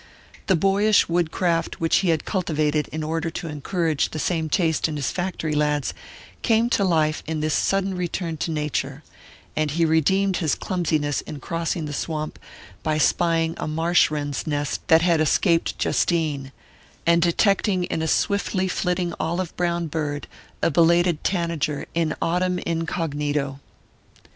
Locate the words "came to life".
6.41-7.21